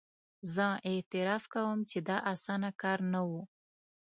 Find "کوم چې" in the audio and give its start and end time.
1.53-1.97